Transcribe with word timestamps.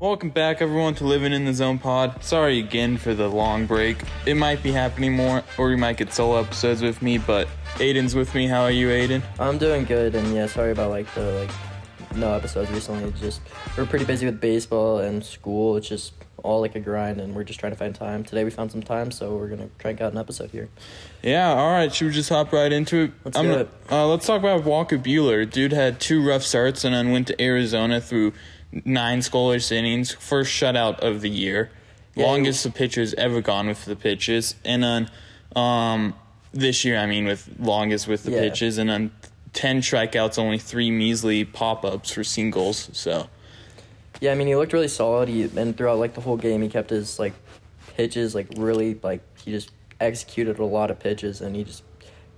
Welcome 0.00 0.30
back, 0.30 0.62
everyone, 0.62 0.94
to 0.96 1.04
Living 1.04 1.32
in 1.32 1.44
the 1.44 1.52
Zone 1.52 1.80
Pod. 1.80 2.22
Sorry 2.22 2.60
again 2.60 2.98
for 2.98 3.14
the 3.14 3.26
long 3.26 3.66
break. 3.66 4.00
It 4.26 4.36
might 4.36 4.62
be 4.62 4.70
happening 4.70 5.12
more, 5.14 5.42
or 5.58 5.70
we 5.70 5.74
might 5.74 5.96
get 5.96 6.12
solo 6.12 6.38
episodes 6.40 6.82
with 6.82 7.02
me, 7.02 7.18
but 7.18 7.48
Aiden's 7.78 8.14
with 8.14 8.32
me. 8.32 8.46
How 8.46 8.62
are 8.62 8.70
you, 8.70 8.86
Aiden? 8.86 9.22
I'm 9.40 9.58
doing 9.58 9.84
good, 9.84 10.14
and 10.14 10.32
yeah, 10.32 10.46
sorry 10.46 10.70
about 10.70 10.90
like 10.90 11.12
the 11.14 11.32
like 11.32 11.50
no 12.14 12.32
episodes 12.32 12.70
recently. 12.70 13.08
It's 13.08 13.18
just 13.18 13.40
we're 13.76 13.86
pretty 13.86 14.04
busy 14.04 14.24
with 14.26 14.40
baseball 14.40 15.00
and 15.00 15.24
school. 15.24 15.76
It's 15.76 15.88
just 15.88 16.12
all 16.44 16.60
like 16.60 16.76
a 16.76 16.80
grind, 16.80 17.20
and 17.20 17.34
we're 17.34 17.42
just 17.42 17.58
trying 17.58 17.72
to 17.72 17.76
find 17.76 17.92
time. 17.92 18.22
Today 18.22 18.44
we 18.44 18.50
found 18.50 18.70
some 18.70 18.84
time, 18.84 19.10
so 19.10 19.34
we're 19.34 19.48
gonna 19.48 19.68
try 19.80 19.90
and 19.90 19.98
get 19.98 20.12
an 20.12 20.18
episode 20.18 20.50
here. 20.50 20.68
Yeah, 21.24 21.48
all 21.52 21.72
right. 21.72 21.92
Should 21.92 22.06
we 22.06 22.12
just 22.12 22.28
hop 22.28 22.52
right 22.52 22.70
into 22.70 22.98
it? 22.98 23.10
Let's 23.24 23.36
I'm 23.36 23.46
do 23.46 23.52
it. 23.52 23.70
Uh, 23.90 24.06
let's 24.06 24.28
talk 24.28 24.38
about 24.38 24.62
Walker 24.62 24.96
Buehler. 24.96 25.50
Dude 25.50 25.72
had 25.72 25.98
two 25.98 26.24
rough 26.24 26.44
starts 26.44 26.84
and 26.84 26.94
then 26.94 27.10
went 27.10 27.26
to 27.26 27.42
Arizona 27.42 28.00
through 28.00 28.32
nine 28.84 29.20
scoreless 29.20 29.72
innings. 29.72 30.12
First 30.12 30.50
shutout 30.52 31.00
of 31.00 31.20
the 31.20 31.30
year. 31.30 31.70
Yeah, 32.14 32.26
Longest 32.26 32.64
the 32.64 32.70
pitcher's 32.70 33.14
ever 33.14 33.40
gone 33.40 33.68
with 33.68 33.84
the 33.84 33.96
pitches. 33.96 34.54
And 34.64 34.82
then 34.82 35.10
um, 35.54 36.14
this 36.52 36.84
year, 36.84 36.98
I 36.98 37.06
mean, 37.06 37.26
with 37.26 37.48
longest 37.58 38.08
with 38.08 38.24
the 38.24 38.32
Yeah. 38.32 38.40
pitches. 38.40 38.78
And 38.78 38.90
then 38.90 39.10
10 39.52 39.80
strikeouts, 39.80 40.38
only 40.38 40.58
three 40.58 40.90
measly 40.90 41.44
pop 41.44 41.84
ups 41.84 42.10
for 42.12 42.24
singles. 42.24 42.90
So, 42.92 43.28
Yeah, 44.20 44.32
I 44.32 44.34
mean 44.34 44.48
he 44.48 44.56
looked 44.56 44.72
really 44.72 44.88
solid. 44.88 45.28
He 45.28 45.44
and 45.44 45.76
throughout 45.76 45.98
like 45.98 46.14
the 46.14 46.20
whole 46.20 46.36
game, 46.36 46.60
he 46.62 46.68
kept 46.68 46.90
his 46.90 47.18
like 47.18 47.34
pitches 47.96 48.34
like 48.34 48.46
really 48.56 48.98
like 49.02 49.20
he 49.44 49.50
just 49.52 49.70
executed 50.00 50.58
a 50.58 50.64
lot 50.64 50.90
of 50.90 50.98
pitches, 50.98 51.40
and 51.40 51.54
he 51.56 51.64
just 51.64 51.82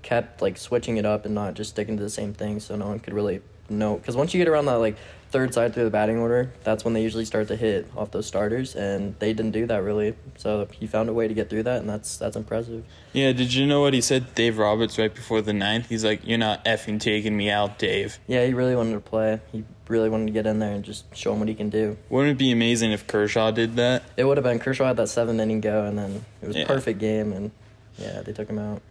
kept 0.03 0.41
like 0.42 0.56
switching 0.56 0.97
it 0.98 1.05
up 1.06 1.25
and 1.27 1.34
not 1.34 1.55
just 1.55 1.70
sticking 1.70 1.97
to 1.97 2.03
the 2.03 2.11
same 2.11 2.33
thing. 2.34 2.61
So 2.61 2.77
no 2.77 2.87
one 2.89 3.01
could 3.01 3.15
really 3.15 3.41
know 3.70 3.97
because 3.97 4.15
once 4.17 4.34
you 4.34 4.39
get 4.39 4.48
around 4.48 4.67
that 4.67 4.75
like 4.75 4.97
third 5.30 5.55
side 5.55 5.73
through 5.75 5.84
the 5.84 5.91
batting 5.91 6.19
order, 6.19 6.51
that's 6.65 6.84
when 6.84 6.95
they 6.95 7.02
usually 7.02 7.25
start 7.25 7.48
to 7.48 7.57
hit 7.57 7.87
off 7.97 8.11
those 8.11 8.27
starters, 8.27 8.75
and 8.75 9.15
they 9.19 9.33
didn't 9.33 9.53
do 9.53 9.66
that 9.66 9.83
really. 9.83 10.15
So 10.37 10.66
he 10.73 10.87
found 10.87 11.09
a 11.09 11.12
way 11.12 11.29
to 11.29 11.34
get 11.34 11.48
through 11.50 11.62
that, 11.64 11.81
and 11.81 11.89
that's 11.89 12.17
that's 12.17 12.36
impressive. 12.36 12.84
yeah, 13.12 13.33
did 13.33 13.53
you 13.55 13.67
know 13.67 13.81
what 13.81 13.95
he 13.95 14.01
said? 14.01 14.34
Dave 14.34 14.58
Roberts 14.58 14.98
right 14.98 15.14
before 15.14 15.41
the 15.42 15.53
ninth? 15.53 15.89
He's 15.89 16.05
like, 16.05 16.20
You're 16.27 16.39
not 16.39 16.64
effing 16.64 16.98
taking 17.01 17.36
me 17.36 17.51
out, 17.51 17.78
Dave. 17.78 18.19
Yeah, 18.27 18.45
he 18.47 18.55
really 18.55 18.75
wanted 18.77 18.95
to 18.95 19.01
play. 19.01 19.41
He 19.53 19.64
really 19.89 20.08
wanted 20.08 20.27
to 20.27 20.33
get 20.33 20.47
in 20.47 20.58
there 20.61 20.73
and 20.73 20.84
just 20.84 21.05
show 21.17 21.33
him 21.33 21.41
what 21.41 21.48
he 21.48 21.55
can 21.55 21.69
do. 21.70 21.97
Wouldn't 22.08 22.33
it 22.33 22.39
be 22.39 22.53
amazing 22.53 22.92
if 22.92 23.06
Kershaw 23.06 23.51
did 23.51 23.77
that? 23.77 24.03
It 24.17 24.25
would 24.25 24.36
have 24.36 24.45
been 24.45 24.58
Kershaw 24.61 24.86
had 24.86 24.97
that 24.98 25.08
seven 25.08 25.41
inning 25.41 25.61
go, 25.61 25.84
and 25.84 25.98
then 25.98 26.25
it 26.42 26.47
was 26.47 26.56
Yeah. 26.56 26.67
perfect 26.67 26.98
game, 27.01 27.33
and 27.33 27.51
yeah, 27.98 28.23
they 28.23 28.33
took 28.33 28.48
him 28.48 28.58
out. 28.58 28.83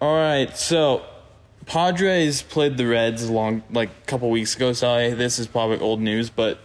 All 0.00 0.14
right, 0.16 0.54
so 0.56 1.02
Padres 1.68 2.40
played 2.40 2.78
the 2.78 2.86
Reds 2.86 3.28
long 3.28 3.62
like 3.70 3.90
a 3.90 4.06
couple 4.06 4.30
weeks 4.30 4.56
ago. 4.56 4.72
Sorry, 4.72 5.12
this 5.12 5.38
is 5.38 5.46
probably 5.46 5.78
old 5.78 6.00
news, 6.00 6.30
but 6.30 6.58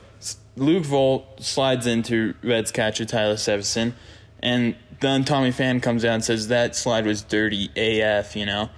Luke 0.56 0.86
Voit 0.86 1.24
slides 1.40 1.86
into 1.86 2.34
Reds 2.42 2.72
catcher 2.72 3.04
Tyler 3.04 3.36
Stephenson, 3.36 3.96
and 4.42 4.76
then 5.02 5.26
Tommy 5.26 5.52
Pham 5.52 5.84
comes 5.84 6.06
out 6.06 6.14
and 6.16 6.24
says 6.24 6.48
that 6.48 6.76
slide 6.76 7.06
was 7.06 7.22
dirty 7.22 7.70
AF. 7.76 8.36
You 8.38 8.46
know, 8.46 8.70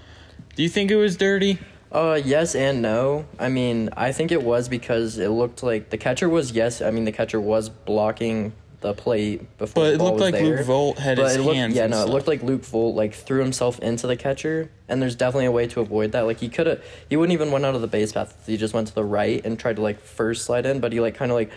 do 0.56 0.64
you 0.64 0.70
think 0.70 0.90
it 0.90 0.96
was 0.96 1.16
dirty? 1.16 1.60
Uh, 1.92 2.20
yes 2.26 2.56
and 2.56 2.82
no. 2.82 3.26
I 3.40 3.50
mean, 3.50 3.90
I 3.96 4.12
think 4.12 4.32
it 4.32 4.42
was 4.42 4.68
because 4.68 5.20
it 5.20 5.30
looked 5.30 5.62
like 5.62 5.92
the 5.92 5.98
catcher 5.98 6.28
was 6.28 6.52
yes. 6.52 6.82
I 6.82 6.90
mean, 6.90 7.06
the 7.06 7.12
catcher 7.12 7.40
was 7.40 7.70
blocking 7.70 8.54
the 8.86 8.94
plate 8.94 9.58
before. 9.58 9.84
But 9.84 9.90
the 9.90 9.94
it 9.96 10.02
looked 10.02 10.14
was 10.16 10.22
like 10.22 10.34
there. 10.36 10.58
Luke 10.58 10.66
Voit 10.66 10.98
had 11.00 11.18
But 11.18 11.28
his 11.36 11.40
looked, 11.40 11.56
hands. 11.58 11.76
yeah, 11.76 11.88
no, 11.88 12.04
it 12.04 12.10
looked 12.10 12.28
like 12.28 12.44
Luke 12.44 12.64
Voit 12.64 12.94
like 12.96 13.14
threw 13.14 13.40
himself 13.40 13.80
into 13.80 14.06
the 14.08 14.16
catcher, 14.16 14.70
and 14.88 15.02
there's 15.02 15.16
definitely 15.16 15.46
a 15.48 15.52
way 15.52 15.68
to 15.68 15.80
avoid 15.82 16.12
that. 16.12 16.22
Like 16.22 16.40
he 16.40 16.50
could 16.50 16.68
have, 16.68 16.84
he 17.10 17.18
wouldn't 17.18 17.34
even 17.34 17.52
went 17.52 17.66
out 17.66 17.74
of 17.76 17.82
the 17.82 17.88
base 17.88 18.12
path. 18.14 18.44
He 18.46 18.58
just 18.58 18.74
went 18.74 18.88
to 18.90 18.96
the 18.96 19.04
right 19.04 19.44
and 19.46 19.58
tried 19.60 19.78
to 19.78 19.82
like 19.82 20.00
first 20.00 20.46
slide 20.46 20.66
in, 20.66 20.80
but 20.80 20.94
he 20.94 21.00
like 21.00 21.16
kind 21.16 21.32
of 21.32 21.36
like 21.36 21.52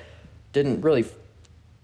didn't 0.53 0.81
really 0.81 1.05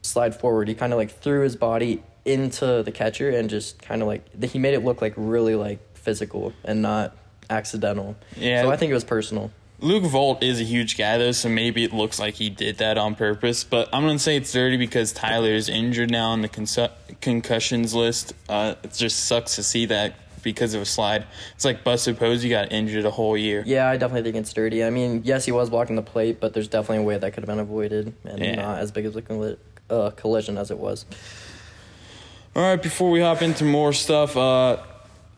slide 0.02 0.34
forward. 0.34 0.68
He 0.68 0.74
kind 0.74 0.92
of 0.92 0.98
like 0.98 1.10
threw 1.10 1.42
his 1.42 1.56
body 1.56 2.02
into 2.24 2.82
the 2.82 2.90
catcher 2.92 3.28
and 3.30 3.50
just 3.50 3.80
kind 3.82 4.00
of 4.00 4.08
like 4.08 4.42
he 4.44 4.58
made 4.58 4.72
it 4.74 4.82
look 4.82 5.02
like 5.02 5.12
really 5.16 5.54
like 5.54 5.78
physical 5.94 6.52
and 6.64 6.80
not 6.80 7.14
accidental. 7.50 8.16
Yeah. 8.36 8.62
So 8.62 8.70
I 8.70 8.76
think 8.76 8.90
it 8.90 8.94
was 8.94 9.04
personal. 9.04 9.50
Luke 9.80 10.04
Voit 10.04 10.42
is 10.42 10.60
a 10.60 10.64
huge 10.64 10.96
guy 10.96 11.18
though, 11.18 11.32
so 11.32 11.48
maybe 11.48 11.84
it 11.84 11.92
looks 11.92 12.18
like 12.18 12.34
he 12.34 12.48
did 12.48 12.78
that 12.78 12.96
on 12.96 13.14
purpose. 13.14 13.64
But 13.64 13.88
I'm 13.92 14.02
gonna 14.06 14.18
say 14.18 14.36
it's 14.36 14.52
dirty 14.52 14.76
because 14.76 15.12
Tyler 15.12 15.50
is 15.50 15.68
injured 15.68 16.10
now 16.10 16.30
on 16.30 16.42
the 16.42 16.90
concussions 17.20 17.94
list. 17.94 18.32
Uh, 18.48 18.74
it 18.82 18.92
just 18.94 19.24
sucks 19.26 19.56
to 19.56 19.62
see 19.62 19.86
that 19.86 20.14
because 20.42 20.74
of 20.74 20.82
a 20.82 20.86
slide. 20.86 21.26
It's 21.54 21.64
like 21.64 21.82
Buster 21.84 22.14
Posey 22.14 22.48
got 22.50 22.70
injured 22.72 23.04
a 23.04 23.10
whole 23.10 23.36
year. 23.36 23.62
Yeah, 23.66 23.88
I 23.88 23.96
definitely 23.96 24.30
think 24.30 24.40
it's 24.42 24.52
dirty. 24.52 24.84
I 24.84 24.90
mean, 24.90 25.22
yes, 25.24 25.44
he 25.44 25.52
was 25.52 25.70
blocking 25.70 25.96
the 25.96 26.02
plate, 26.02 26.38
but 26.40 26.52
there's 26.54 26.68
definitely 26.68 26.98
a 26.98 27.06
way 27.06 27.18
that 27.18 27.32
could 27.32 27.42
have 27.42 27.48
been 27.48 27.58
avoided 27.58 28.12
and 28.24 28.38
Yeah. 28.38 28.54
not 28.56 28.78
as 28.78 28.92
big 28.92 29.06
of 29.06 29.16
a 29.16 29.56
uh, 29.90 30.10
collision 30.10 30.56
as 30.58 30.70
it 30.70 30.78
was. 30.78 31.04
All 32.54 32.62
right, 32.62 32.80
before 32.80 33.10
we 33.10 33.20
hop 33.20 33.42
into 33.42 33.64
more 33.64 33.92
stuff, 33.92 34.36
uh, 34.36 34.76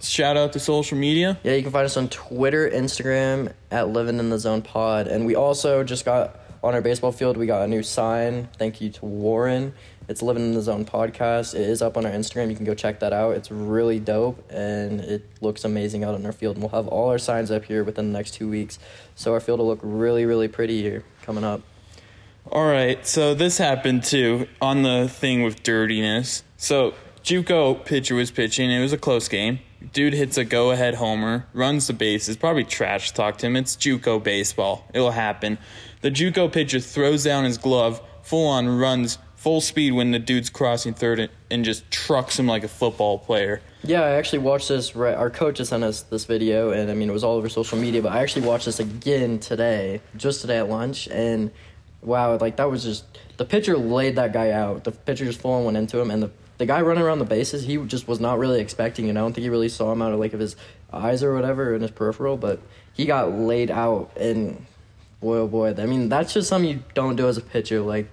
shout 0.00 0.36
out 0.36 0.52
to 0.54 0.60
social 0.60 0.98
media. 0.98 1.38
Yeah, 1.42 1.54
you 1.54 1.62
can 1.62 1.72
find 1.72 1.84
us 1.84 1.96
on 1.96 2.08
Twitter, 2.08 2.68
Instagram 2.68 3.52
at 3.70 3.88
Living 3.88 4.18
in 4.18 4.30
the 4.30 4.38
Zone 4.38 4.62
Pod, 4.62 5.08
and 5.08 5.26
we 5.26 5.34
also 5.34 5.84
just 5.84 6.04
got 6.04 6.40
on 6.62 6.74
our 6.74 6.80
baseball 6.80 7.12
field. 7.12 7.36
We 7.36 7.46
got 7.46 7.62
a 7.62 7.68
new 7.68 7.82
sign. 7.82 8.48
Thank 8.58 8.80
you 8.80 8.90
to 8.90 9.04
Warren. 9.04 9.74
It's 10.08 10.22
Living 10.22 10.44
in 10.44 10.54
the 10.54 10.62
Zone 10.62 10.84
podcast. 10.84 11.54
It 11.54 11.68
is 11.68 11.82
up 11.82 11.96
on 11.96 12.06
our 12.06 12.12
Instagram. 12.12 12.48
You 12.48 12.56
can 12.56 12.64
go 12.64 12.74
check 12.74 13.00
that 13.00 13.12
out. 13.12 13.36
It's 13.36 13.50
really 13.50 13.98
dope 13.98 14.50
and 14.50 15.00
it 15.00 15.28
looks 15.40 15.64
amazing 15.64 16.04
out 16.04 16.14
on 16.14 16.24
our 16.24 16.32
field. 16.32 16.56
And 16.56 16.62
we'll 16.62 16.80
have 16.80 16.86
all 16.86 17.10
our 17.10 17.18
signs 17.18 17.50
up 17.50 17.64
here 17.64 17.82
within 17.82 18.12
the 18.12 18.18
next 18.18 18.34
two 18.34 18.48
weeks, 18.48 18.78
so 19.16 19.32
our 19.32 19.40
field 19.40 19.58
will 19.58 19.66
look 19.66 19.80
really, 19.82 20.24
really 20.24 20.48
pretty 20.48 20.80
here 20.80 21.04
coming 21.22 21.44
up. 21.44 21.60
All 22.52 22.66
right, 22.66 23.04
so 23.04 23.34
this 23.34 23.58
happened 23.58 24.04
too 24.04 24.46
on 24.60 24.82
the 24.82 25.08
thing 25.08 25.42
with 25.42 25.64
dirtiness. 25.64 26.44
So 26.56 26.94
JUCO 27.24 27.84
pitcher 27.84 28.14
was 28.14 28.30
pitching. 28.30 28.70
It 28.70 28.80
was 28.80 28.92
a 28.92 28.98
close 28.98 29.26
game. 29.26 29.58
Dude 29.92 30.14
hits 30.14 30.36
a 30.38 30.44
go-ahead 30.44 30.94
homer, 30.94 31.46
runs 31.52 31.86
the 31.86 31.92
bases. 31.92 32.36
Probably 32.36 32.64
trash 32.64 33.12
talked 33.12 33.42
him. 33.42 33.56
It's 33.56 33.76
JUCO 33.76 34.22
baseball. 34.22 34.88
It'll 34.92 35.10
happen. 35.10 35.58
The 36.00 36.10
JUCO 36.10 36.52
pitcher 36.52 36.80
throws 36.80 37.24
down 37.24 37.44
his 37.44 37.58
glove, 37.58 38.00
full 38.22 38.48
on 38.48 38.68
runs 38.68 39.18
full 39.36 39.60
speed 39.60 39.92
when 39.92 40.10
the 40.10 40.18
dude's 40.18 40.50
crossing 40.50 40.92
third 40.92 41.30
and- 41.50 41.64
just 41.64 41.88
trucks 41.90 42.36
him 42.38 42.48
like 42.48 42.64
a 42.64 42.68
football 42.68 43.18
player. 43.18 43.60
Yeah, 43.84 44.00
I 44.02 44.10
actually 44.12 44.40
watched 44.40 44.68
this. 44.68 44.96
Right, 44.96 45.14
our 45.14 45.30
coach 45.30 45.58
sent 45.62 45.84
us 45.84 46.02
this 46.02 46.24
video, 46.24 46.70
and 46.70 46.90
I 46.90 46.94
mean, 46.94 47.08
it 47.08 47.12
was 47.12 47.22
all 47.22 47.36
over 47.36 47.48
social 47.48 47.78
media. 47.78 48.02
But 48.02 48.12
I 48.12 48.22
actually 48.22 48.46
watched 48.46 48.64
this 48.64 48.80
again 48.80 49.38
today, 49.38 50.00
just 50.16 50.40
today 50.40 50.58
at 50.58 50.68
lunch, 50.68 51.06
and 51.08 51.52
wow, 52.02 52.36
like 52.38 52.56
that 52.56 52.68
was 52.68 52.82
just 52.82 53.04
the 53.36 53.44
pitcher 53.44 53.76
laid 53.76 54.16
that 54.16 54.32
guy 54.32 54.50
out. 54.50 54.82
The 54.82 54.90
pitcher 54.90 55.24
just 55.24 55.40
full 55.40 55.52
on 55.52 55.64
went 55.64 55.76
into 55.76 56.00
him, 56.00 56.10
and 56.10 56.24
the 56.24 56.30
the 56.58 56.66
guy 56.66 56.80
running 56.80 57.02
around 57.02 57.18
the 57.18 57.24
bases, 57.24 57.64
he 57.64 57.76
just 57.78 58.08
was 58.08 58.20
not 58.20 58.38
really 58.38 58.60
expecting 58.60 59.08
it. 59.08 59.12
I 59.12 59.14
don't 59.14 59.32
think 59.32 59.42
he 59.42 59.50
really 59.50 59.68
saw 59.68 59.92
him 59.92 60.02
out 60.02 60.12
of 60.12 60.20
like 60.20 60.32
of 60.32 60.40
his 60.40 60.56
eyes 60.92 61.22
or 61.22 61.34
whatever 61.34 61.74
in 61.74 61.82
his 61.82 61.90
peripheral, 61.90 62.36
but 62.36 62.60
he 62.94 63.04
got 63.06 63.32
laid 63.32 63.70
out, 63.70 64.10
and 64.16 64.64
boy, 65.20 65.38
oh 65.38 65.46
boy, 65.46 65.74
I 65.76 65.86
mean, 65.86 66.08
that's 66.08 66.32
just 66.32 66.48
something 66.48 66.70
you 66.70 66.82
don't 66.94 67.16
do 67.16 67.28
as 67.28 67.36
a 67.36 67.42
pitcher. 67.42 67.80
Like, 67.80 68.08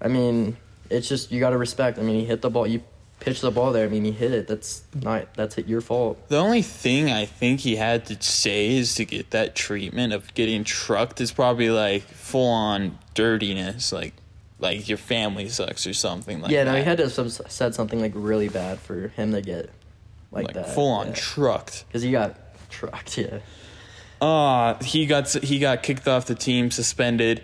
I 0.00 0.08
mean, 0.08 0.56
it's 0.88 1.08
just 1.08 1.30
you 1.30 1.40
got 1.40 1.50
to 1.50 1.58
respect. 1.58 1.98
I 1.98 2.02
mean, 2.02 2.18
he 2.18 2.24
hit 2.24 2.40
the 2.42 2.50
ball. 2.50 2.66
You 2.66 2.82
pitch 3.20 3.42
the 3.42 3.50
ball 3.50 3.72
there. 3.72 3.84
I 3.84 3.88
mean, 3.88 4.04
he 4.04 4.12
hit 4.12 4.32
it. 4.32 4.48
That's 4.48 4.82
not. 4.94 5.34
That's 5.34 5.58
your 5.58 5.82
fault. 5.82 6.28
The 6.28 6.38
only 6.38 6.62
thing 6.62 7.10
I 7.10 7.26
think 7.26 7.60
he 7.60 7.76
had 7.76 8.06
to 8.06 8.20
say 8.22 8.76
is 8.76 8.94
to 8.94 9.04
get 9.04 9.30
that 9.30 9.54
treatment 9.54 10.12
of 10.12 10.32
getting 10.34 10.64
trucked 10.64 11.20
is 11.20 11.30
probably 11.30 11.70
like 11.70 12.02
full 12.02 12.48
on 12.48 12.98
dirtiness, 13.14 13.92
like 13.92 14.14
like 14.60 14.88
your 14.88 14.98
family 14.98 15.48
sucks 15.48 15.86
or 15.86 15.94
something 15.94 16.40
like 16.40 16.50
that. 16.50 16.54
yeah, 16.54 16.64
that. 16.64 16.72
no, 16.72 16.78
he 16.78 16.84
had 16.84 16.98
to 16.98 17.04
have 17.04 17.12
some, 17.12 17.28
said 17.28 17.74
something 17.74 18.00
like 18.00 18.12
really 18.14 18.48
bad 18.48 18.78
for 18.78 19.08
him 19.08 19.32
to 19.32 19.40
get 19.40 19.70
like, 20.30 20.46
like, 20.46 20.54
that. 20.54 20.74
full 20.74 20.92
on 20.92 21.12
trucked. 21.12 21.86
Because 21.88 22.02
he 22.02 22.10
got 22.10 22.36
trucked. 22.68 23.18
Yeah. 23.18 23.38
Uh 24.20 24.82
he 24.82 25.06
got 25.06 25.30
he 25.30 25.58
got 25.58 25.82
kicked 25.82 26.06
off 26.06 26.26
the 26.26 26.34
team, 26.34 26.70
suspended. 26.70 27.42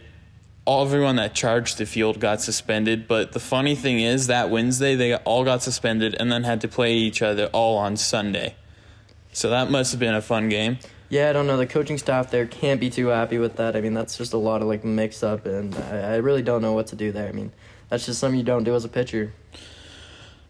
All 0.67 0.85
everyone 0.85 1.17
that 1.17 1.35
charged 1.35 1.79
the 1.79 1.87
field 1.87 2.19
got 2.21 2.43
suspended, 2.43 3.07
but 3.07 3.33
the 3.33 3.41
funny 3.41 3.77
thing 3.77 4.01
is 4.01 4.27
that 4.27 4.51
Wednesday 4.51 4.95
they 4.97 5.15
all 5.15 5.45
got 5.45 5.63
suspended 5.63 6.17
and 6.19 6.31
then 6.31 6.43
had 6.45 6.61
to 6.63 6.69
play 6.69 6.95
each 6.95 7.23
other 7.23 7.47
all 7.47 7.79
on 7.79 7.97
Sunday. 7.97 8.57
So 9.33 9.49
that 9.51 9.71
must 9.71 9.93
have 9.93 10.01
been 10.01 10.15
a 10.15 10.21
fun 10.21 10.49
game. 10.49 10.79
Yeah, 11.09 11.31
I 11.31 11.33
don't 11.33 11.47
know. 11.47 11.57
The 11.57 11.67
coaching 11.67 11.99
staff 11.99 12.31
there 12.31 12.47
can't 12.47 12.81
be 12.81 12.91
too 12.91 13.09
happy 13.09 13.39
with 13.39 13.57
that. 13.57 13.77
I 13.77 13.81
mean, 13.81 13.95
that's 13.95 14.17
just 14.17 14.33
a 14.33 14.39
lot 14.39 14.63
of 14.63 14.69
like 14.69 14.85
mix 14.85 15.23
up, 15.23 15.47
and 15.47 15.75
I, 15.75 16.15
I 16.15 16.17
really 16.17 16.43
don't 16.43 16.63
know 16.63 16.73
what 16.73 16.89
to 16.89 16.97
do 16.97 17.13
there. 17.13 17.29
I 17.29 17.33
mean, 17.33 17.53
that's 17.89 18.07
just 18.07 18.19
something 18.19 18.39
you 18.39 18.45
don't 18.45 18.65
do 18.65 18.75
as 18.75 18.85
a 18.85 18.89
pitcher. 18.89 19.33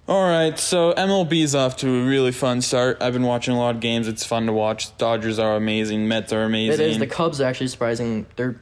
All 0.09 0.23
right, 0.23 0.57
so 0.57 0.93
MLB's 0.93 1.55
off 1.55 1.79
to 1.79 1.89
a 1.89 2.07
really 2.07 2.31
fun 2.31 2.63
start. 2.63 2.99
I've 3.01 3.13
been 3.13 3.25
watching 3.25 3.55
a 3.55 3.59
lot 3.59 3.75
of 3.75 3.81
games. 3.81 4.07
It's 4.07 4.25
fun 4.25 4.47
to 4.47 4.53
watch. 4.53 4.97
Dodgers 4.99 5.41
are 5.41 5.57
amazing. 5.57 6.07
Mets 6.07 6.33
are 6.33 6.45
amazing. 6.45 6.81
It 6.81 6.91
is. 6.93 6.99
The 6.99 7.09
Cubs 7.09 7.41
are 7.41 7.45
actually 7.45 7.67
surprising. 7.69 8.25
They're 8.37 8.61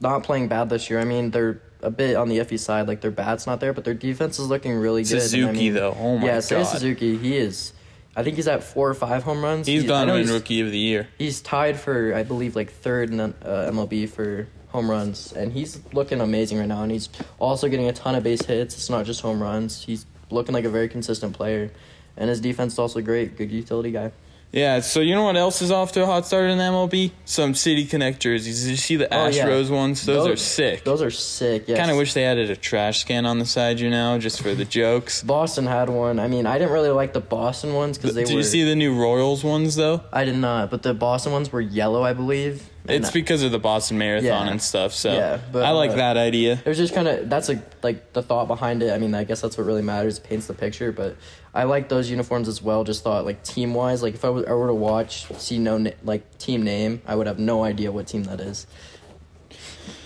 not 0.00 0.24
playing 0.24 0.48
bad 0.48 0.68
this 0.68 0.90
year. 0.90 0.98
I 0.98 1.04
mean, 1.04 1.30
they're 1.30 1.62
a 1.80 1.92
bit 1.92 2.16
on 2.16 2.28
the 2.28 2.38
iffy 2.38 2.58
side. 2.58 2.88
Like 2.88 3.02
their 3.02 3.12
bat's 3.12 3.46
not 3.46 3.60
there, 3.60 3.72
but 3.72 3.84
their 3.84 3.94
defense 3.94 4.40
is 4.40 4.48
looking 4.48 4.74
really 4.74 5.04
good. 5.04 5.12
And, 5.12 5.20
I 5.20 5.24
Suzuki, 5.24 5.52
mean, 5.52 5.74
though. 5.74 5.96
Oh 5.96 6.18
my 6.18 6.26
yeah, 6.26 6.34
God. 6.34 6.42
Seiya 6.42 6.66
Suzuki. 6.66 7.16
He 7.16 7.36
is. 7.36 7.72
I 8.20 8.22
think 8.22 8.36
he's 8.36 8.48
at 8.48 8.62
four 8.62 8.90
or 8.90 8.94
five 8.94 9.22
home 9.22 9.42
runs. 9.42 9.66
He's 9.66 9.80
He- 9.82 9.88
I 9.88 9.88
gonna 9.88 10.06
know 10.12 10.18
win 10.18 10.28
Rookie 10.28 10.60
of 10.60 10.70
the 10.70 10.78
Year. 10.78 11.08
He's 11.16 11.40
tied 11.40 11.80
for, 11.80 12.14
I 12.14 12.22
believe, 12.22 12.54
like 12.54 12.70
third 12.70 13.08
in 13.10 13.16
the 13.16 13.32
uh, 13.42 13.70
MLB 13.70 14.06
for 14.06 14.46
home 14.68 14.90
runs, 14.90 15.32
and 15.32 15.52
he's 15.54 15.80
looking 15.94 16.20
amazing 16.20 16.58
right 16.58 16.68
now. 16.68 16.82
And 16.82 16.92
he's 16.92 17.08
also 17.38 17.66
getting 17.68 17.88
a 17.88 17.92
ton 17.94 18.14
of 18.14 18.22
base 18.22 18.42
hits. 18.42 18.74
It's 18.74 18.90
not 18.90 19.06
just 19.06 19.22
home 19.22 19.42
runs. 19.42 19.82
He's 19.84 20.04
looking 20.30 20.52
like 20.54 20.64
a 20.66 20.68
very 20.70 20.88
consistent 20.88 21.32
player, 21.32 21.70
and 22.18 22.28
his 22.28 22.40
defense 22.42 22.74
is 22.74 22.78
also 22.78 23.00
great. 23.00 23.38
Good 23.38 23.50
utility 23.50 23.90
guy. 23.90 24.12
Yeah, 24.52 24.80
so 24.80 24.98
you 25.00 25.14
know 25.14 25.22
what 25.22 25.36
else 25.36 25.62
is 25.62 25.70
off 25.70 25.92
to 25.92 26.02
a 26.02 26.06
hot 26.06 26.26
start 26.26 26.50
in 26.50 26.58
MLB? 26.58 27.12
Some 27.24 27.54
City 27.54 27.84
Connect 27.86 28.18
jerseys. 28.20 28.64
Did 28.64 28.70
you 28.70 28.76
see 28.76 28.96
the 28.96 29.06
Oh, 29.14 29.28
yeah. 29.28 29.46
Astros 29.46 29.70
ones? 29.70 30.04
Those, 30.04 30.26
are 30.26 30.36
sick. 30.36 30.82
Those 30.82 31.02
are 31.02 31.10
sick. 31.10 31.64
Yes. 31.68 31.78
Kind 31.78 31.90
of 31.90 31.96
wish 31.96 32.14
they 32.14 32.24
added 32.24 32.50
a 32.50 32.56
trash 32.56 33.04
can 33.04 33.26
on 33.26 33.38
the 33.38 33.46
side, 33.46 33.78
you 33.78 33.90
know, 33.90 34.18
just 34.18 34.42
for 34.42 34.52
the 34.54 34.64
jokes. 34.64 35.22
Boston 35.22 35.66
had 35.66 35.88
one. 35.88 36.18
I 36.18 36.26
mean, 36.26 36.46
I 36.46 36.58
didn't 36.58 36.72
really 36.72 36.90
like 36.90 37.12
the 37.12 37.20
Boston 37.20 37.74
ones 37.74 37.96
because 37.96 38.16
they 38.16 38.24
Did 38.24 38.32
were. 38.34 38.38
you 38.40 38.44
see 38.44 38.64
the 38.64 38.74
new 38.74 38.94
Royals 39.00 39.44
ones 39.44 39.76
though? 39.76 40.02
I 40.12 40.24
did 40.24 40.36
not, 40.36 40.68
but 40.70 40.82
the 40.82 40.94
Boston 40.94 41.30
ones 41.32 41.52
were 41.52 41.60
yellow, 41.60 42.02
I 42.02 42.12
believe. 42.12 42.68
It's 42.88 43.10
because 43.10 43.42
of 43.42 43.52
the 43.52 43.58
Boston 43.58 43.98
Marathon 43.98 44.46
Yeah. 44.46 44.50
and 44.50 44.60
stuff. 44.60 44.92
So 44.92 45.12
Yeah, 45.12 45.38
but, 45.52 45.64
I 45.64 45.70
like 45.70 45.90
uh, 45.90 45.96
that 45.96 46.16
idea. 46.16 46.54
It 46.54 46.66
was 46.66 46.78
just 46.78 46.94
kind 46.94 47.06
of 47.06 47.28
that's 47.28 47.48
a 47.48 47.62
like 47.82 48.12
the 48.12 48.22
thought 48.22 48.48
behind 48.48 48.82
it. 48.82 48.92
I 48.92 48.98
mean, 48.98 49.14
I 49.14 49.24
guess 49.24 49.40
that's 49.40 49.56
what 49.58 49.66
really 49.66 49.82
matters. 49.82 50.18
It 50.18 50.24
paints 50.24 50.46
the 50.46 50.54
picture, 50.54 50.90
but 50.92 51.16
I 51.54 51.64
like 51.64 51.88
those 51.88 52.10
uniforms 52.10 52.48
as 52.48 52.62
well. 52.62 52.84
Just 52.84 53.04
thought 53.04 53.24
like 53.24 53.42
team 53.42 53.74
wise, 53.74 54.02
like 54.02 54.14
if 54.14 54.24
I, 54.24 54.30
was, 54.30 54.44
I 54.46 54.52
were 54.52 54.68
to 54.68 54.74
watch, 54.74 55.26
see 55.38 55.58
no 55.58 55.78
na- 55.78 55.90
like 56.02 56.38
team 56.38 56.62
name, 56.62 57.02
I 57.06 57.14
would 57.16 57.26
have 57.26 57.38
no 57.38 57.62
idea 57.64 57.92
what 57.92 58.06
team 58.06 58.24
that 58.24 58.40
is. 58.40 58.66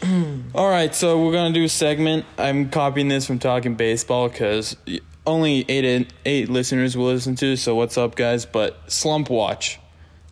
All 0.55 0.69
right, 0.69 0.95
so 0.95 1.25
we're 1.25 1.33
gonna 1.33 1.55
do 1.55 1.65
a 1.65 1.69
segment. 1.69 2.27
I'm 2.39 2.71
copying 2.71 3.09
this 3.09 3.27
from 3.27 3.39
Talking 3.39 3.75
Baseball 3.75 4.29
because 4.29 4.77
only 5.27 5.65
eight 5.69 6.13
eight 6.25 6.49
listeners 6.49 6.97
will 6.97 7.07
listen 7.07 7.35
to. 7.37 7.57
So 7.57 7.75
what's 7.75 7.97
up, 7.97 8.15
guys? 8.15 8.47
But 8.47 8.91
slump 8.91 9.31
watch. 9.31 9.79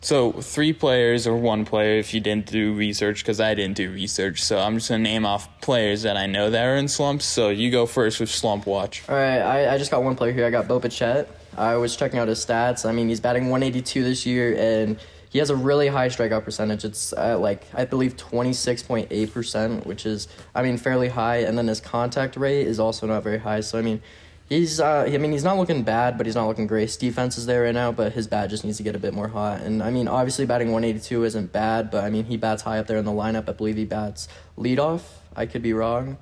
So 0.03 0.33
three 0.33 0.73
players 0.73 1.25
or 1.25 1.37
one 1.37 1.63
player 1.63 1.97
if 1.97 2.13
you 2.13 2.19
didn't 2.19 2.47
do 2.47 2.73
research 2.73 3.23
because 3.23 3.39
I 3.39 3.55
didn't 3.55 3.77
do 3.77 3.89
research. 3.89 4.43
So 4.43 4.59
I'm 4.59 4.75
just 4.75 4.89
gonna 4.89 5.01
name 5.01 5.25
off 5.25 5.61
players 5.61 6.01
that 6.01 6.17
I 6.17 6.25
know 6.25 6.49
that 6.49 6.61
are 6.65 6.75
in 6.75 6.89
slumps. 6.89 7.23
So 7.23 7.47
you 7.47 7.71
go 7.71 7.85
first 7.85 8.19
with 8.19 8.29
slump 8.29 8.65
watch. 8.65 9.03
All 9.07 9.15
right, 9.15 9.39
I, 9.39 9.73
I 9.73 9.77
just 9.77 9.91
got 9.91 10.03
one 10.03 10.17
player 10.17 10.33
here. 10.33 10.45
I 10.45 10.49
got 10.49 10.67
Bo 10.67 10.79
Bichette. 10.79 11.29
I 11.57 11.77
was 11.77 11.95
checking 11.95 12.19
out 12.19 12.27
his 12.27 12.45
stats. 12.45 12.85
I 12.85 12.91
mean, 12.91 13.07
he's 13.07 13.21
batting 13.21 13.43
182 13.43 14.03
this 14.03 14.25
year, 14.25 14.57
and 14.57 14.99
he 15.29 15.39
has 15.39 15.49
a 15.49 15.55
really 15.55 15.87
high 15.87 16.09
strikeout 16.09 16.43
percentage. 16.43 16.83
It's 16.83 17.13
uh, 17.13 17.39
like 17.39 17.65
I 17.73 17.85
believe 17.85 18.17
26.8 18.17 19.31
percent, 19.31 19.85
which 19.85 20.05
is 20.05 20.27
I 20.53 20.63
mean 20.63 20.75
fairly 20.75 21.07
high. 21.07 21.37
And 21.37 21.57
then 21.57 21.67
his 21.67 21.79
contact 21.79 22.35
rate 22.35 22.67
is 22.67 22.77
also 22.77 23.07
not 23.07 23.23
very 23.23 23.37
high. 23.37 23.61
So 23.61 23.79
I 23.79 23.81
mean, 23.81 24.01
he's 24.49 24.79
uh, 24.79 25.07
I 25.07 25.17
mean 25.17 25.31
he's 25.31 25.43
not 25.43 25.57
looking 25.57 25.83
bad, 25.83 26.17
but 26.17 26.25
he's 26.25 26.35
not 26.35 26.47
looking 26.47 26.67
great. 26.67 26.83
His 26.83 26.97
defense 26.97 27.37
is 27.37 27.45
there 27.45 27.63
right 27.63 27.73
now, 27.73 27.91
but 27.91 28.13
his 28.13 28.27
bat 28.27 28.49
just 28.49 28.63
needs 28.63 28.77
to 28.77 28.83
get 28.83 28.95
a 28.95 28.99
bit 28.99 29.13
more 29.13 29.27
hot. 29.27 29.61
And 29.61 29.81
I 29.81 29.89
mean, 29.91 30.07
obviously 30.07 30.45
batting 30.45 30.71
182 30.71 31.23
isn't 31.23 31.51
bad, 31.51 31.91
but 31.91 32.03
I 32.03 32.09
mean 32.09 32.25
he 32.25 32.37
bats 32.37 32.63
high 32.63 32.79
up 32.79 32.87
there 32.87 32.97
in 32.97 33.05
the 33.05 33.11
lineup. 33.11 33.49
I 33.49 33.53
believe 33.53 33.77
he 33.77 33.85
bats 33.85 34.27
leadoff. 34.57 35.01
I 35.35 35.45
could 35.45 35.61
be 35.61 35.73
wrong, 35.73 36.17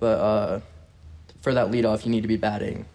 but 0.00 0.18
uh, 0.18 0.60
for 1.40 1.54
that 1.54 1.70
leadoff, 1.70 2.04
you 2.04 2.10
need 2.10 2.22
to 2.22 2.28
be 2.28 2.36
batting 2.36 2.86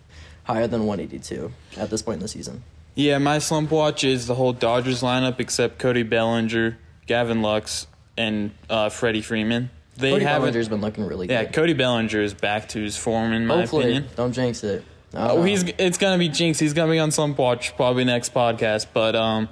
higher 0.44 0.68
than 0.68 0.86
182 0.86 1.52
at 1.78 1.90
this 1.90 2.02
point 2.02 2.16
in 2.16 2.22
the 2.22 2.28
season. 2.28 2.64
Yeah, 2.96 3.20
my 3.20 3.40
slump 3.40 3.72
watch 3.72 4.04
is 4.04 4.28
the 4.28 4.36
whole 4.36 4.52
Dodgers 4.52 5.02
lineup 5.02 5.40
except 5.40 5.80
Cody 5.80 6.04
Bellinger, 6.04 6.78
Gavin 7.08 7.42
Lux, 7.42 7.88
and 8.18 8.52
uh, 8.70 8.90
Freddie 8.90 9.22
Freeman. 9.22 9.70
They 10.02 10.12
Cody 10.12 10.26
haven't. 10.26 10.42
Bellinger's 10.50 10.70
been 10.70 10.82
looking 10.82 11.06
really 11.06 11.28
good. 11.28 11.34
Yeah, 11.34 11.44
good. 11.46 11.54
Cody 11.54 11.74
Bellinger 11.74 12.20
is 12.22 12.34
back 12.34 12.68
to 12.70 12.82
his 12.82 12.98
form 12.98 13.32
in 13.34 13.48
my 13.48 13.58
Hopefully, 13.62 13.84
opinion. 13.84 14.08
don't 14.16 14.34
jinx 14.34 14.64
it. 14.64 14.84
Oh, 15.14 15.44
he's 15.44 15.64
it's 15.78 15.98
gonna 15.98 16.18
be 16.18 16.30
Jinx. 16.30 16.58
He's 16.60 16.74
gonna 16.74 16.92
be 16.92 17.00
on 17.00 17.12
Slump 17.12 17.38
Watch 17.38 17.76
probably 17.76 18.04
next 18.06 18.34
podcast. 18.34 18.88
But 18.94 19.16
um, 19.16 19.50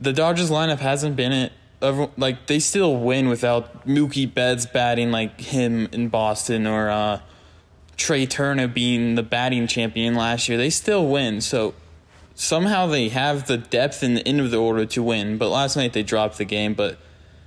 the 0.00 0.12
Dodgers 0.12 0.50
lineup 0.50 0.78
hasn't 0.78 1.14
been 1.16 1.32
it. 1.32 1.52
every- 1.82 2.08
Like 2.16 2.46
they 2.46 2.58
still 2.58 2.96
win 2.96 3.28
without 3.28 3.86
Mookie 3.86 4.32
Betts 4.32 4.64
batting 4.66 5.10
like 5.10 5.40
him 5.40 5.88
in 5.92 6.08
Boston 6.08 6.66
or 6.66 6.88
uh, 6.88 7.20
Trea 7.98 8.26
Turner 8.26 8.66
being 8.66 9.14
the 9.14 9.22
batting 9.22 9.66
champion 9.66 10.14
last 10.14 10.48
year. 10.48 10.56
They 10.56 10.70
still 10.70 11.06
win. 11.06 11.42
So 11.42 11.74
somehow 12.34 12.86
they 12.86 13.10
have 13.10 13.46
the 13.46 13.58
depth 13.58 14.02
in 14.02 14.14
the 14.14 14.26
end 14.26 14.40
of 14.40 14.50
the 14.50 14.56
order 14.56 14.86
to 14.86 15.02
win. 15.02 15.36
But 15.36 15.50
last 15.50 15.76
night 15.76 15.92
they 15.92 16.02
dropped 16.02 16.38
the 16.38 16.44
game. 16.46 16.72
But 16.72 16.96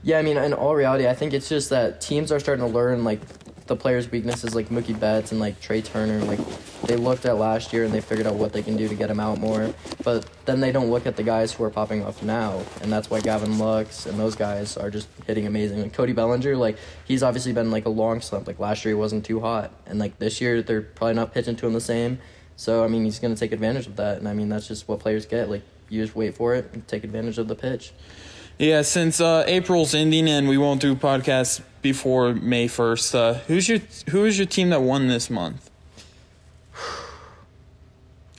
Yeah, 0.03 0.17
I 0.17 0.23
mean, 0.23 0.37
in 0.37 0.53
all 0.53 0.75
reality, 0.75 1.07
I 1.07 1.13
think 1.13 1.33
it's 1.33 1.47
just 1.47 1.69
that 1.69 2.01
teams 2.01 2.31
are 2.31 2.39
starting 2.39 2.65
to 2.65 2.71
learn 2.71 3.03
like 3.03 3.19
the 3.67 3.75
players' 3.75 4.11
weaknesses, 4.11 4.55
like 4.55 4.69
Mookie 4.69 4.99
Betts 4.99 5.31
and 5.31 5.39
like 5.39 5.61
Trea 5.61 5.81
Turner. 5.81 6.19
Like 6.25 6.39
they 6.81 6.95
looked 6.95 7.25
at 7.25 7.37
last 7.37 7.71
year 7.71 7.85
and 7.85 7.93
they 7.93 8.01
figured 8.01 8.25
out 8.25 8.35
what 8.35 8.51
they 8.51 8.63
can 8.63 8.75
do 8.75 8.87
to 8.87 8.95
get 8.95 9.09
him 9.09 9.19
out 9.19 9.39
more. 9.39 9.73
But 10.03 10.27
then 10.45 10.59
they 10.59 10.71
don't 10.71 10.89
look 10.89 11.05
at 11.05 11.15
the 11.15 11.23
guys 11.23 11.53
who 11.53 11.63
are 11.63 11.69
popping 11.69 12.03
off 12.03 12.23
now, 12.23 12.63
and 12.81 12.91
that's 12.91 13.09
why 13.09 13.21
Gavin 13.21 13.59
Lux 13.59 14.07
and 14.07 14.19
those 14.19 14.35
guys 14.35 14.75
are 14.75 14.89
just 14.89 15.07
hitting 15.27 15.45
amazing. 15.45 15.81
Like 15.81 15.93
Cody 15.93 16.13
Bellinger, 16.13 16.57
like 16.57 16.77
he's 17.05 17.21
obviously 17.21 17.53
been 17.53 17.69
like 17.69 17.85
a 17.85 17.89
long 17.89 18.21
slump. 18.21 18.47
Like 18.47 18.59
last 18.59 18.83
year 18.83 18.95
he 18.95 18.99
wasn't 18.99 19.23
too 19.23 19.39
hot, 19.39 19.71
and 19.85 19.99
like 19.99 20.17
this 20.17 20.41
year 20.41 20.61
they're 20.63 20.81
probably 20.81 21.13
not 21.13 21.33
pitching 21.33 21.55
to 21.57 21.67
him 21.67 21.73
the 21.73 21.79
same. 21.79 22.19
So 22.55 22.83
I 22.83 22.87
mean, 22.87 23.05
he's 23.05 23.19
gonna 23.19 23.35
take 23.35 23.51
advantage 23.51 23.85
of 23.85 23.97
that, 23.97 24.17
and 24.17 24.27
I 24.27 24.33
mean 24.33 24.49
that's 24.49 24.67
just 24.67 24.87
what 24.87 24.99
players 24.99 25.27
get. 25.27 25.49
Like 25.49 25.61
you 25.89 26.01
just 26.01 26.15
wait 26.15 26.35
for 26.35 26.55
it 26.55 26.69
and 26.73 26.87
take 26.87 27.03
advantage 27.03 27.37
of 27.37 27.47
the 27.47 27.55
pitch. 27.55 27.93
Yeah, 28.61 28.83
since 28.83 29.19
uh, 29.19 29.43
April's 29.47 29.95
ending 29.95 30.29
and 30.29 30.47
we 30.47 30.57
won't 30.57 30.81
do 30.81 30.95
podcasts 30.95 31.61
before 31.81 32.33
May 32.35 32.67
first, 32.67 33.15
uh, 33.15 33.33
who's 33.47 33.67
your 33.67 33.79
who 34.11 34.25
is 34.25 34.37
your 34.37 34.45
team 34.45 34.69
that 34.69 34.81
won 34.81 35.07
this 35.07 35.31
month? 35.31 35.69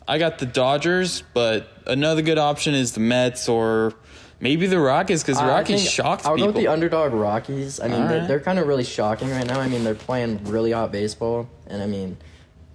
I 0.06 0.18
got 0.18 0.38
the 0.38 0.46
Dodgers, 0.46 1.24
but 1.34 1.68
another 1.86 2.22
good 2.22 2.38
option 2.38 2.74
is 2.74 2.92
the 2.92 3.00
Mets 3.00 3.48
or 3.48 3.94
maybe 4.40 4.68
the 4.68 4.78
Rockies 4.78 5.22
because 5.22 5.38
the 5.38 5.46
Rockies 5.46 5.80
think 5.82 5.90
shocked 5.90 6.24
I'll 6.24 6.36
people. 6.36 6.52
go 6.52 6.54
with 6.54 6.62
the 6.62 6.68
underdog 6.68 7.12
Rockies. 7.12 7.80
I 7.80 7.88
mean, 7.88 8.06
they're, 8.06 8.26
they're 8.26 8.40
kind 8.40 8.60
of 8.60 8.68
really 8.68 8.84
shocking 8.84 9.28
right 9.30 9.46
now. 9.46 9.58
I 9.58 9.66
mean, 9.66 9.82
they're 9.82 9.94
playing 9.96 10.44
really 10.44 10.70
hot 10.70 10.92
baseball, 10.92 11.48
and 11.66 11.82
I 11.82 11.86
mean, 11.86 12.16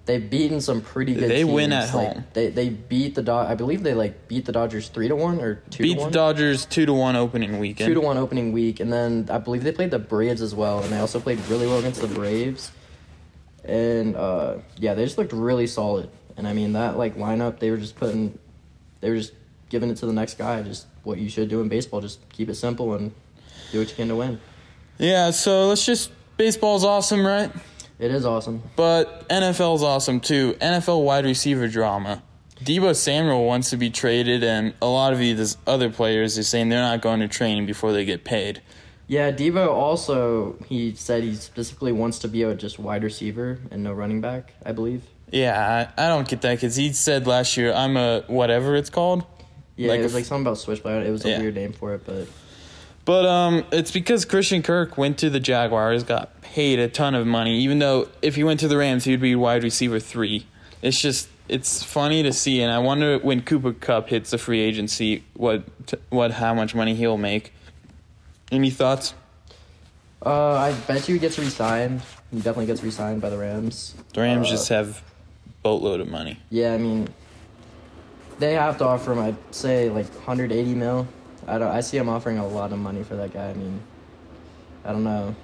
they've 0.07 0.27
beaten 0.27 0.59
some 0.59 0.81
pretty 0.81 1.13
good. 1.13 1.29
They 1.29 1.43
teams. 1.43 1.51
win 1.51 1.71
at 1.71 1.93
Like, 1.93 2.13
home. 2.13 2.23
They 2.33 2.49
they 2.49 2.69
beat 2.69 3.13
the 3.13 3.21
Dod. 3.21 3.51
I 3.51 3.53
believe 3.53 3.83
they 3.83 3.93
like 3.93 4.27
beat 4.27 4.45
the 4.45 4.51
Dodgers 4.51 4.89
three 4.89 5.07
to 5.07 5.15
one 5.15 5.39
or 5.39 5.61
two 5.69 5.83
Beat 5.83 5.99
to 5.99 6.05
the. 6.05 6.09
Dodgers 6.11 6.65
two 6.65 6.87
to 6.87 6.93
one 6.93 7.15
opening 7.15 7.59
weekend. 7.59 7.87
Two 7.87 7.93
to 7.93 8.01
one 8.01 8.17
opening 8.17 8.51
week, 8.51 8.79
and 8.79 8.91
then 8.91 9.27
I 9.29 9.37
believe 9.37 9.63
they 9.63 9.71
played 9.71 9.91
the 9.91 9.99
Braves 9.99 10.41
as 10.41 10.55
well, 10.55 10.81
and 10.81 10.91
they 10.91 10.97
also 10.97 11.19
played 11.19 11.39
really 11.47 11.67
well 11.67 11.77
against 11.77 12.01
the 12.01 12.07
Braves. 12.07 12.71
And 13.63 14.15
uh, 14.15 14.57
yeah, 14.77 14.93
they 14.95 15.03
just 15.03 15.17
looked 15.17 15.33
really 15.33 15.67
solid. 15.67 16.09
And 16.37 16.47
I 16.47 16.53
mean 16.53 16.73
that 16.73 16.97
like 16.97 17.15
lineup, 17.17 17.59
they 17.59 17.69
were 17.69 17.77
just 17.77 17.95
putting, 17.95 18.37
they 19.01 19.09
were 19.09 19.17
just 19.17 19.33
giving 19.69 19.89
it 19.89 19.97
to 19.97 20.05
the 20.05 20.13
next 20.13 20.37
guy. 20.37 20.61
Just 20.63 20.87
what 21.03 21.17
you 21.17 21.29
should 21.29 21.49
do 21.49 21.61
in 21.61 21.67
baseball. 21.67 21.99
Just 21.99 22.19
keep 22.29 22.47
it 22.49 22.55
simple 22.55 22.93
and 22.93 23.11
do 23.71 23.79
what 23.79 23.89
you 23.89 23.95
can 23.95 24.07
to 24.07 24.15
win. 24.15 24.39
Yeah, 24.99 25.31
so 25.31 25.67
let's 25.67 25.85
just 25.85 26.11
baseball's 26.37 26.83
awesome, 26.85 27.25
right? 27.25 27.51
It 27.99 28.11
is 28.11 28.25
awesome. 28.25 28.61
But 28.75 29.27
NFL's 29.29 29.81
awesome 29.83 30.19
too. 30.19 30.55
NFL 30.61 31.03
wide 31.03 31.25
receiver 31.25 31.67
drama. 31.67 32.21
Deebo 32.63 32.95
Samuel 32.95 33.45
wants 33.45 33.69
to 33.71 33.77
be 33.77 33.89
traded, 33.89 34.43
and 34.43 34.73
a 34.81 34.87
lot 34.87 35.13
of 35.13 35.19
these 35.19 35.57
other 35.67 35.89
players 35.91 36.37
are 36.37 36.43
saying 36.43 36.69
they're 36.69 36.81
not 36.81 37.01
going 37.01 37.19
to 37.19 37.27
training 37.27 37.65
before 37.67 37.91
they 37.93 38.03
get 38.05 38.23
paid. 38.23 38.61
Yeah, 39.07 39.31
Deebo 39.31 39.67
also 39.69 40.55
he 40.67 40.93
said 40.95 41.23
he 41.23 41.35
specifically 41.35 41.91
wants 41.91 42.19
to 42.19 42.27
be 42.27 42.43
a 42.43 42.53
just 42.55 42.77
wide 42.79 43.03
receiver 43.03 43.59
and 43.71 43.83
no 43.83 43.93
running 43.93 44.21
back. 44.21 44.53
I 44.65 44.71
believe. 44.73 45.03
Yeah, 45.31 45.87
I, 45.97 46.05
I 46.05 46.07
don't 46.09 46.27
get 46.27 46.41
that 46.41 46.55
because 46.55 46.75
he 46.75 46.93
said 46.93 47.27
last 47.27 47.57
year, 47.57 47.73
I'm 47.73 47.95
a 47.97 48.21
whatever 48.27 48.75
it's 48.75 48.89
called. 48.89 49.23
Yeah, 49.75 49.89
Like 49.89 49.99
it 49.99 50.03
was 50.03 50.13
a- 50.13 50.17
like 50.17 50.25
something 50.25 50.45
about 50.47 50.57
switchblade. 50.57 51.05
It 51.05 51.11
was 51.11 51.23
a 51.25 51.29
Yeah. 51.29 51.39
weird 51.39 51.55
name 51.55 51.73
for 51.73 51.93
it, 51.93 52.01
but 52.05 52.27
But 53.07 53.25
um, 53.25 53.63
it's 53.71 53.89
because 53.89 54.25
Christian 54.25 54.61
Kirk 54.61 54.97
went 54.97 55.17
to 55.19 55.29
the 55.29 55.39
Jaguars, 55.39 56.03
got 56.03 56.41
paid 56.41 56.77
a 56.77 56.89
ton 56.89 57.15
of 57.15 57.25
money. 57.25 57.61
Even 57.61 57.79
though 57.79 58.09
if 58.21 58.35
he 58.35 58.43
went 58.43 58.59
to 58.59 58.67
the 58.67 58.75
Rams, 58.75 59.05
he'd 59.05 59.21
be 59.21 59.33
wide 59.33 59.63
receiver 59.63 59.97
three. 59.97 60.45
It's 60.81 60.99
just 60.99 61.29
it's 61.47 61.81
funny 61.81 62.21
to 62.23 62.33
see, 62.33 62.61
and 62.61 62.69
I 62.69 62.79
wonder 62.79 63.17
when 63.19 63.43
Cooper 63.43 63.71
Kupp 63.71 64.09
hits 64.09 64.31
the 64.31 64.37
free 64.37 64.59
agency, 64.59 65.23
what 65.35 65.63
what 66.09 66.31
how 66.31 66.53
much 66.53 66.75
money 66.75 66.95
he'll 66.95 67.15
make. 67.17 67.53
Any 68.51 68.69
thoughts? 68.71 69.13
uh, 70.25 70.55
I 70.55 70.73
bet 70.73 71.07
you 71.07 71.13
he 71.15 71.19
gets 71.19 71.39
re-signed. 71.39 72.01
He 72.29 72.37
definitely 72.37 72.65
gets 72.65 72.83
re-signed 72.83 73.21
by 73.21 73.29
the 73.29 73.37
Rams. 73.37 73.95
The 74.13 74.19
Rams 74.19 74.47
Uh, 74.47 74.51
just 74.51 74.67
have 74.67 75.01
boatload 75.63 76.01
of 76.01 76.09
money. 76.09 76.39
Yeah, 76.49 76.73
I 76.73 76.77
mean, 76.77 77.07
they 78.39 78.53
have 78.55 78.77
to 78.79 78.85
offer 78.85 79.13
him. 79.13 79.19
I'd 79.19 79.37
say 79.55 79.89
like 79.89 80.13
180 80.13 80.75
mil. 80.75 81.07
I 81.47 81.57
don't. 81.57 81.71
I 81.71 81.81
see 81.81 81.97
him 81.97 82.09
offering 82.09 82.37
a 82.37 82.47
lot 82.47 82.71
of 82.73 82.79
money 82.79 83.03
for 83.03 83.15
that 83.15 83.33
guy. 83.33 83.49
I 83.49 83.53
mean, 83.53 83.79
I 84.83 84.91
don't 84.91 85.03
know. 85.03 85.35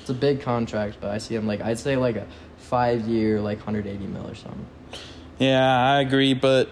It's 0.00 0.10
a 0.10 0.14
big 0.14 0.40
contract, 0.40 0.96
but 1.00 1.10
I 1.10 1.18
see 1.18 1.34
him 1.34 1.46
like 1.46 1.60
I'd 1.60 1.78
say 1.78 1.96
like 1.96 2.16
a 2.16 2.26
five 2.58 3.02
year 3.02 3.40
like 3.40 3.58
180 3.58 4.06
mil 4.06 4.26
or 4.28 4.34
something. 4.34 4.66
Yeah, 5.38 5.64
I 5.64 6.00
agree, 6.00 6.34
but 6.34 6.68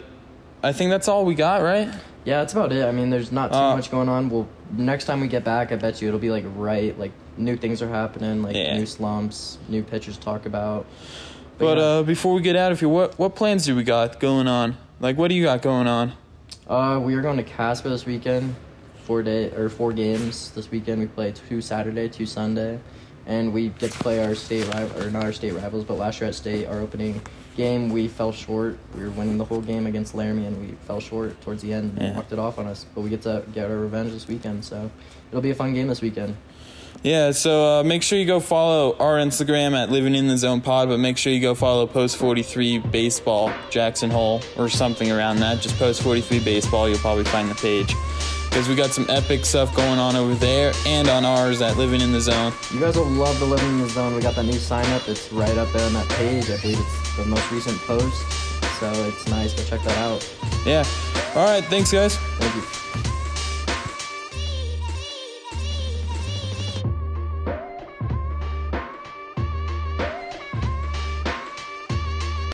I 0.63 0.73
think 0.73 0.91
that's 0.91 1.09
all 1.09 1.25
we 1.25 1.35
got, 1.35 1.63
right? 1.63 1.89
Yeah, 2.25 2.41
that's 2.41 2.53
about 2.53 2.73
it. 2.73 2.85
I 2.85 2.93
mean, 2.93 3.11
there's 3.11 3.33
not 3.33 3.51
too 3.53 3.59
Uh, 3.59 3.77
much 3.77 3.91
going 3.91 4.09
on. 4.09 4.29
Well, 4.29 4.47
next 4.73 5.05
time 5.07 5.21
we 5.21 5.29
get 5.29 5.43
back, 5.45 5.73
I 5.73 5.77
bet 5.77 6.03
you 6.03 6.09
it'll 6.09 6.21
be 6.21 6.31
like 6.31 6.45
right, 6.57 6.99
like 6.99 7.13
new 7.37 7.57
things 7.57 7.81
are 7.83 7.89
happening, 7.89 8.43
like 8.43 8.57
Yeah. 8.57 8.77
new 8.77 8.87
slumps, 8.87 9.59
new 9.69 9.83
pitchers 9.83 10.17
to 10.19 10.23
talk 10.23 10.45
about. 10.47 10.85
But 11.59 11.79
yeah. 11.79 11.85
uh, 11.85 12.03
before 12.03 12.35
we 12.35 12.43
get 12.43 12.57
out 12.57 12.73
of 12.73 12.81
here, 12.81 12.89
what 12.89 13.19
what 13.19 13.35
plans 13.37 13.65
do 13.67 13.75
we 13.77 13.85
got 13.85 14.19
going 14.21 14.49
on? 14.49 14.77
Like, 15.01 15.17
what 15.17 15.29
do 15.29 15.35
you 15.35 15.45
got 15.45 15.63
going 15.63 15.87
on? 15.87 16.13
Uh, 16.69 17.01
we 17.03 17.15
are 17.15 17.23
going 17.23 17.37
to 17.39 17.43
Casper 17.43 17.89
this 17.89 18.05
weekend. 18.05 18.55
Four 19.11 19.25
day 19.25 19.51
or 19.51 19.69
four 19.69 19.93
games 19.93 20.53
this 20.53 20.71
weekend. 20.71 21.01
We 21.01 21.09
play 21.09 21.33
two 21.33 21.61
Saturday, 21.61 22.09
two 22.09 22.27
Sunday, 22.27 22.79
and 23.27 23.53
we 23.53 23.71
get 23.71 23.91
to 23.91 23.99
play 23.99 24.25
our 24.25 24.37
state 24.37 24.69
rival, 24.69 25.03
or 25.03 25.11
not 25.11 25.25
our 25.25 25.33
state 25.33 25.51
rivals, 25.51 25.83
but 25.83 25.95
last 25.95 26.21
year 26.21 26.29
at 26.29 26.37
state, 26.37 26.67
our 26.67 26.79
opening 26.79 27.21
game, 27.57 27.89
we 27.89 28.07
fell 28.07 28.31
short. 28.31 28.79
We 28.95 29.03
were 29.03 29.11
winning 29.11 29.37
the 29.37 29.45
whole 29.45 29.63
game 29.63 29.89
against 29.89 30.15
Laramie, 30.15 30.47
and 30.47 30.61
we 30.61 30.77
fell 30.87 31.01
short 31.01 31.41
towards 31.41 31.61
the 31.61 31.73
end. 31.73 31.99
and 31.99 32.03
Yeah. 32.03 32.15
Walked 32.15 32.33
it 32.33 32.39
off 32.39 32.61
on 32.61 32.69
us, 32.69 32.87
but 32.95 33.01
we 33.01 33.11
get 33.11 33.23
to 33.23 33.43
get 33.53 33.69
our 33.69 33.79
revenge 33.79 34.13
this 34.13 34.29
weekend. 34.29 34.65
So 34.65 34.89
it'll 35.33 35.43
be 35.43 35.51
a 35.51 35.57
fun 35.57 35.75
game 35.75 35.89
this 35.89 36.01
weekend. 36.01 36.37
Yeah, 37.03 37.33
so 37.33 37.81
uh, 37.81 37.83
make 37.83 38.05
sure 38.05 38.17
you 38.17 38.27
go 38.27 38.39
follow 38.39 38.97
our 38.99 39.17
Instagram 39.17 39.73
at 39.73 39.91
Living 39.91 40.15
in 40.15 40.29
the 40.29 40.39
Zone 40.39 40.61
Pod, 40.61 40.89
but 40.89 40.99
make 41.01 41.19
sure 41.19 41.33
you 41.33 41.41
go 41.41 41.57
follow 41.57 41.89
Post 41.89 42.17
43 42.17 42.79
Baseball 42.79 43.53
Jackson 43.71 44.09
Hole 44.11 44.41
or 44.57 44.69
something 44.69 45.11
around 45.11 45.41
that. 45.41 45.61
Just 45.61 45.77
Post 45.81 46.01
43 46.03 46.45
Baseball, 46.45 46.89
you'll 46.89 46.99
probably 46.99 47.25
find 47.25 47.51
the 47.51 47.57
page. 47.57 47.93
Because 48.51 48.69
we 48.69 48.75
got 48.75 48.91
some 48.91 49.07
epic 49.09 49.45
stuff 49.45 49.75
going 49.77 50.01
on 50.01 50.17
over 50.17 50.35
there 50.35 50.73
and 50.85 51.09
on 51.09 51.25
ours 51.25 51.63
at 51.63 51.77
Living 51.77 52.01
in 52.01 52.11
the 52.11 52.21
Zone. 52.21 52.53
You 52.75 52.81
guys 52.81 52.97
will 52.97 53.05
love 53.05 53.39
the 53.39 53.47
Living 53.47 53.69
in 53.69 53.79
the 53.79 53.89
Zone. 53.89 54.13
We 54.13 54.21
got 54.21 54.35
that 54.35 54.45
new 54.45 54.59
sign 54.59 54.85
up. 54.87 55.09
It's 55.09 55.33
right 55.33 55.57
up 55.57 55.71
there 55.73 55.87
on 55.87 55.93
that 55.93 56.09
page. 56.11 56.51
I 56.51 56.61
believe 56.61 56.79
it's 56.81 57.17
the 57.17 57.27
most 57.27 57.49
recent 57.53 57.79
post. 57.79 58.29
So 58.81 58.91
it's 59.07 59.29
nice. 59.29 59.55
Go 59.55 59.63
check 59.65 59.83
that 59.85 59.99
out. 59.99 60.29
Yeah. 60.67 60.85
All 61.37 61.47
right, 61.47 61.65
thanks, 61.65 61.93
guys. 61.93 62.17
Thank 62.17 62.57
you. 62.57 62.80